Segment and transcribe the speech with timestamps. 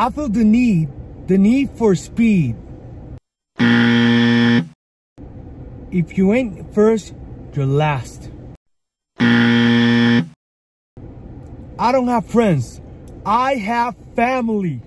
[0.00, 0.88] I feel the need,
[1.26, 2.56] the need for speed.
[5.92, 7.12] If you ain't first,
[7.52, 8.30] you're last.
[9.18, 10.24] I
[11.92, 12.80] don't have friends.
[13.26, 14.80] I have family.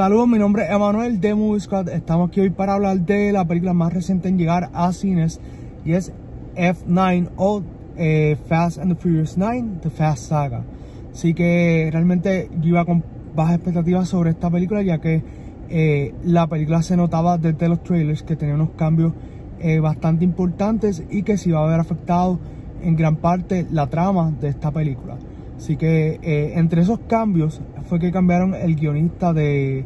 [0.00, 1.60] Saludos, mi nombre es Emanuel de Movie.
[1.92, 5.42] Estamos aquí hoy para hablar de la película más reciente en llegar a cines
[5.84, 6.10] y es
[6.56, 7.62] F9 o
[7.98, 10.64] eh, Fast and the Furious 9, The Fast Saga.
[11.12, 13.04] Así que realmente yo iba con
[13.36, 15.22] bajas expectativas sobre esta película ya que
[15.68, 19.12] eh, la película se notaba desde los trailers que tenía unos cambios
[19.58, 22.40] eh, bastante importantes y que se iba a haber afectado
[22.80, 25.18] en gran parte la trama de esta película.
[25.60, 29.84] Así que eh, entre esos cambios fue que cambiaron el guionista de,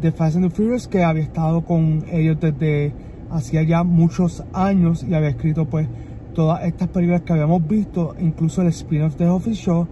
[0.00, 2.92] de Fast and the Furious que había estado con ellos desde
[3.30, 5.86] hacía ya muchos años y había escrito pues
[6.34, 9.86] todas estas películas que habíamos visto, incluso el spin-off de Office Show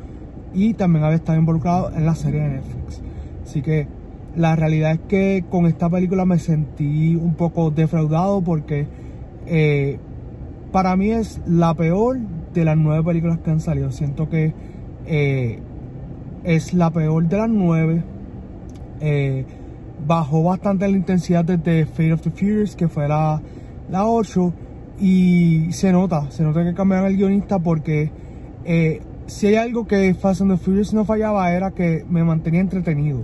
[0.55, 3.01] y también había estado involucrado en la serie de Netflix.
[3.45, 3.87] Así que
[4.35, 8.89] la realidad es que con esta película me sentí un poco defraudado porque
[9.47, 10.01] eh,
[10.73, 12.19] para mí es la peor
[12.53, 13.93] de las nueve películas que han salido.
[13.93, 14.53] Siento que
[15.07, 15.59] eh,
[16.45, 18.03] es la peor de las nueve.
[19.01, 19.45] Eh,
[20.07, 23.41] bajó bastante la intensidad desde Fate of the Furious, que fue la,
[23.91, 24.53] la 8.
[25.01, 28.11] Y se nota, se nota que cambiaron el guionista porque
[28.65, 32.61] eh, si hay algo que Fast and the Furious no fallaba era que me mantenía
[32.61, 33.21] entretenido.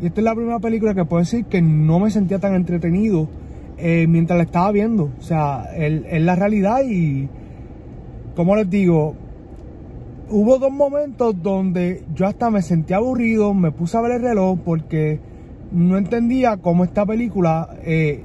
[0.00, 3.28] Y esta es la primera película que puedo decir que no me sentía tan entretenido
[3.78, 5.10] mientras la estaba viendo.
[5.18, 7.28] O sea, es la realidad y,
[8.34, 9.14] como les digo,
[10.28, 14.58] hubo dos momentos donde yo hasta me sentí aburrido, me puse a ver el reloj
[14.64, 15.20] porque
[15.72, 18.24] no entendía cómo esta película eh,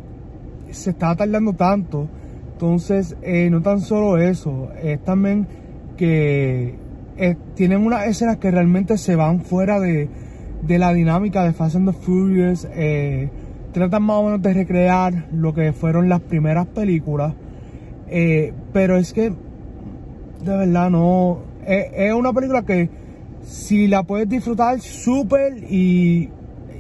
[0.72, 2.08] se estaba tardando tanto.
[2.54, 5.48] Entonces, eh, no tan solo eso, es también
[5.98, 6.76] que
[7.18, 10.10] eh, tienen unas escenas que realmente se van fuera de,
[10.62, 12.68] de la dinámica de Fast and the Furious.
[13.72, 17.34] tratan más o menos de recrear lo que fueron las primeras películas.
[18.74, 19.32] pero es que,
[20.44, 22.90] de verdad, no, es, una película que
[23.44, 26.30] si la puedes disfrutar súper y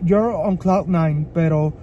[0.03, 1.73] you're on cloud nine, pero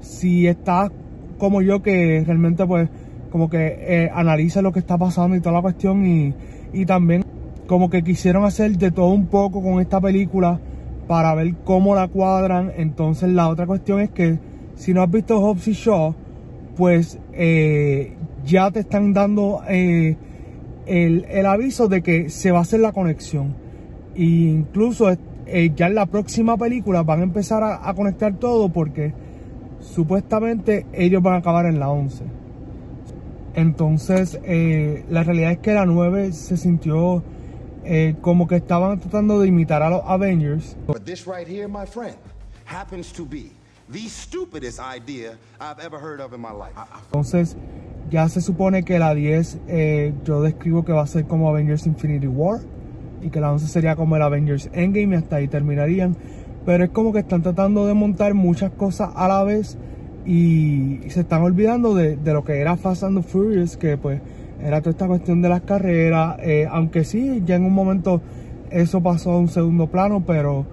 [0.00, 0.90] si estás
[1.38, 2.88] como yo que realmente pues
[3.30, 6.34] como que eh, analiza lo que está pasando y toda la cuestión y,
[6.72, 7.24] y también
[7.66, 10.60] como que quisieron hacer de todo un poco con esta película
[11.06, 12.72] para ver cómo la cuadran.
[12.76, 14.38] Entonces la otra cuestión es que
[14.76, 16.14] si no has visto Hobbs y Shaw,
[16.76, 20.16] pues eh, ya te están dando eh,
[20.86, 23.54] el, aviso de que se va a hacer la conexión.
[24.14, 25.10] E incluso
[25.46, 29.12] eh, ya en la próxima película van a empezar a, conectar todo porque
[29.80, 32.24] supuestamente ellos van a acabar en la 11.
[33.54, 37.22] Entonces, eh, la realidad es que la 9 se sintió
[37.84, 40.76] eh, como que estaban tratando de imitar a los Avengers.
[47.06, 47.56] Entonces,
[48.10, 51.86] ya se supone que la 10 eh, yo describo que va a ser como Avengers
[51.86, 52.60] Infinity War
[53.22, 56.16] y que la 11 sería como el Avengers Endgame y hasta ahí terminarían.
[56.64, 59.78] Pero es como que están tratando de montar muchas cosas a la vez
[60.24, 64.20] y, se están olvidando de, lo que era Fast and the Furious, que pues
[64.62, 66.36] era toda esta cuestión de las carreras.
[66.42, 68.20] Eh, aunque sí, ya en un momento
[68.70, 70.66] eso pasó a un segundo plano, pero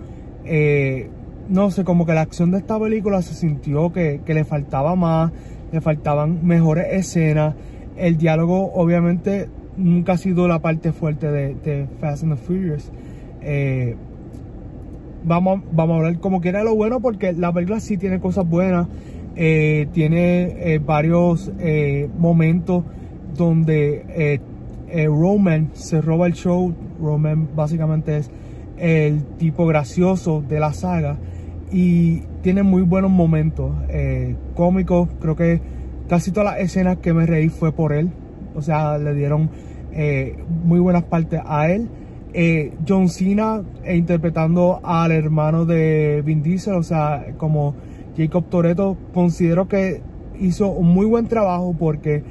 [0.45, 1.09] eh,
[1.49, 4.95] no sé, como que la acción de esta película se sintió que, que le faltaba
[4.95, 5.31] más
[5.73, 7.55] le faltaban mejores escenas.
[7.97, 12.91] El diálogo, obviamente, nunca ha sido la parte fuerte de, Fast and the Furious.
[13.41, 13.95] Eh,
[15.25, 18.87] vamos, vamos a hablar como quiera lo bueno, porque la película sí tiene cosas buenas.
[19.35, 21.51] Eh, tiene eh, varios
[22.19, 22.83] momentos
[23.35, 24.39] donde
[25.07, 26.71] Roman se roba el show.
[27.01, 28.29] Roman básicamente es
[28.77, 31.17] el tipo gracioso de la saga
[31.73, 35.09] y tiene muy buenos momentos eh, cómicos.
[35.19, 35.59] Creo que
[36.07, 38.11] casi todas las escenas que me reí fue por él.
[38.53, 39.49] O sea, le dieron
[39.91, 41.89] eh, muy buenas partes a él.
[42.35, 47.73] Eh, John Cena interpretando al hermano de Vin Diesel, o sea, como
[48.15, 50.01] Jacob Toretto, considero que
[50.39, 52.23] hizo un muy buen trabajo porque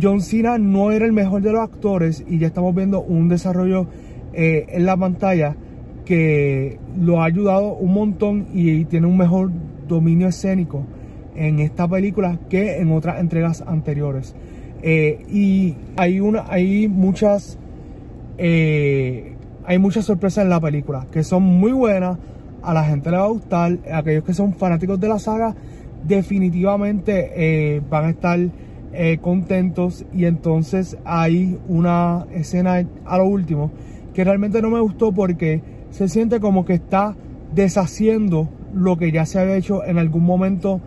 [0.00, 3.86] John Cena no era el mejor de los actores y ya estamos viendo un desarrollo
[4.34, 5.56] en la pantalla
[6.06, 9.50] que lo ha ayudado un montón y tiene un mejor
[9.86, 10.84] dominio escénico
[11.34, 14.34] en esta película que en otras entregas anteriores.
[14.82, 17.58] Eh, y hay, una, hay muchas...
[18.38, 19.32] Eh,
[19.68, 22.18] hay muchas sorpresas en la película que son muy buenas.
[22.62, 23.78] A la gente le va a gustar.
[23.92, 25.56] Aquellos que son fanáticos de la saga,
[26.06, 28.38] definitivamente eh, van a estar
[29.20, 30.06] contentos.
[30.14, 33.70] Y entonces hay una escena a lo último
[34.14, 35.60] que realmente no me gustó porque
[35.96, 37.16] se siente como que está
[37.54, 40.82] deshaciendo lo que ya se había hecho en algún momento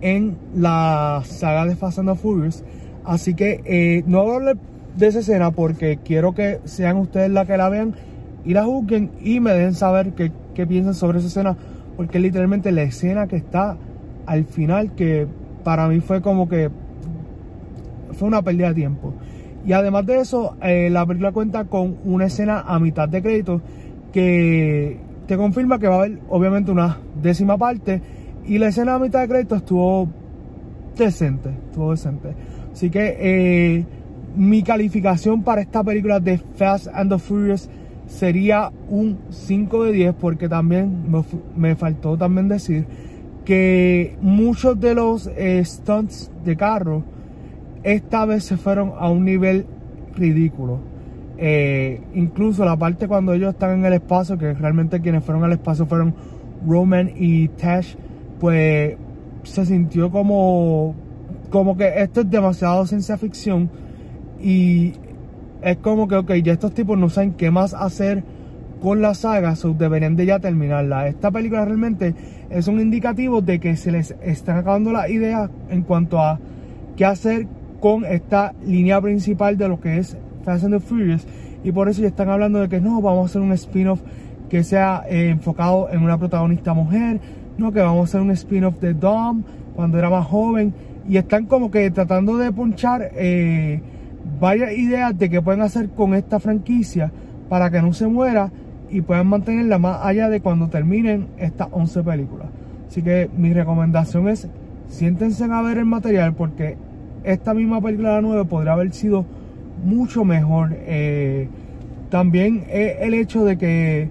[0.00, 2.62] en la saga de Fast and the Furious.
[3.04, 4.56] Así que eh, no voy a hablar
[4.96, 7.96] de esa escena porque quiero que sean ustedes las que la vean
[8.44, 11.56] y la juzguen y me den saber qué, qué piensan sobre esa escena.
[11.96, 13.76] Porque literalmente la escena que está
[14.26, 15.26] al final que
[15.64, 16.70] para mí fue como que
[18.12, 19.14] fue una pérdida de tiempo.
[19.66, 23.60] Y además de eso, eh, la película cuenta con una escena a mitad de crédito
[24.12, 28.00] que te confirma que va a haber obviamente una décima parte
[28.46, 30.08] y la escena a mitad de crédito estuvo
[30.96, 32.34] decente, estuvo decente.
[32.72, 33.84] Así que eh,
[34.36, 37.68] mi calificación para esta película de Fast and the Furious
[38.06, 41.04] sería un 5 de 10 porque también
[41.56, 42.86] me, faltó también decir
[43.44, 47.04] que muchos de los eh, stunts de carro
[47.82, 49.66] esta vez se fueron a un nivel
[50.16, 50.78] ridículo.
[51.40, 55.52] Eh, incluso la parte cuando ellos están en el espacio, que realmente quienes fueron al
[55.52, 56.14] espacio fueron
[56.66, 57.94] Roman y Tash,
[58.40, 58.96] pues
[59.44, 60.94] se sintió como,
[61.50, 63.70] como que esto es demasiado ciencia ficción
[64.42, 64.94] y
[65.62, 68.24] es como que, ok, ya estos tipos no saben qué más hacer
[68.80, 71.08] con la saga, so deberían de ya terminarla.
[71.08, 72.14] Esta película realmente
[72.50, 76.38] es un indicativo de que se les están acabando las ideas en cuanto a
[76.96, 77.46] qué hacer
[77.80, 80.16] con esta línea principal de lo que es
[80.48, 81.26] Fast and Furious
[81.62, 84.00] y por eso ya están hablando de que no, vamos a hacer un spin-off
[84.48, 87.20] que sea eh, enfocado en una protagonista mujer,
[87.58, 89.42] no, que vamos a hacer un spin-off de Dom
[89.76, 90.72] cuando era más joven.
[91.06, 93.82] Y están como que tratando de ponchar eh,
[94.40, 97.12] varias ideas de qué pueden hacer con esta franquicia
[97.50, 98.50] para que no se muera
[98.88, 102.48] y puedan mantenerla más allá de cuando terminen estas 11 películas.
[102.88, 104.48] Así que mi recomendación es
[104.88, 106.78] siéntense a ver el material porque
[107.24, 109.26] esta misma película la 9 podría haber sido
[109.84, 110.76] mucho mejor.
[110.80, 111.48] Eh,
[112.10, 114.10] también el hecho de que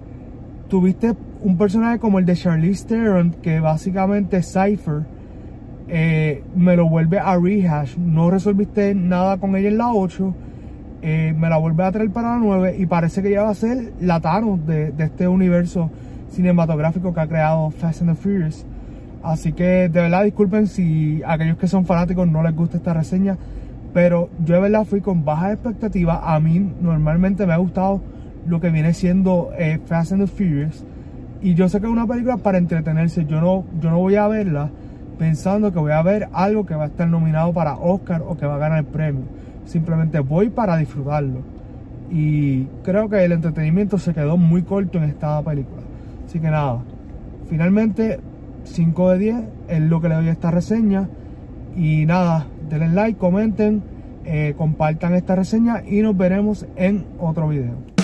[0.68, 5.04] tuviste un personaje como el de Charlize Theron, que básicamente Cypher,
[5.88, 7.96] eh, me lo vuelve a rehash.
[7.96, 10.34] No resolviste nada con ella en la 8.
[11.00, 13.54] Eh, me la vuelve a traer para la 9 y parece que ya va a
[13.54, 15.90] ser la Thanos de, este universo
[16.30, 18.66] cinematográfico que ha creado Fast and the Furious.
[19.22, 22.94] Así que de verdad disculpen si a aquellos que son fanáticos no les gusta esta
[22.94, 23.36] reseña,
[23.92, 26.20] pero yo de verdad fui con bajas expectativas.
[26.22, 28.00] A mí normalmente me ha gustado
[28.46, 30.84] lo que viene siendo eh, Fast and the Furious.
[31.40, 33.24] Y yo sé que es una película para entretenerse.
[33.26, 34.70] Yo no, yo no voy a verla
[35.18, 38.46] pensando que voy a ver algo que va a estar nominado para Oscar o que
[38.46, 39.22] va a ganar el premio.
[39.64, 41.42] Simplemente voy para disfrutarlo.
[42.10, 45.82] Y creo que el entretenimiento se quedó muy corto en esta película.
[46.26, 46.82] Así que nada,
[47.48, 48.20] finalmente
[48.64, 49.36] 5 de 10
[49.68, 51.08] es lo que le doy a esta reseña.
[51.76, 53.82] Y nada, denle like, comenten,
[54.24, 57.97] eh, compartan esta reseña y nos veremos en otro video.